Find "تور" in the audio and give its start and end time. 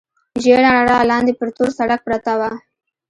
1.55-1.69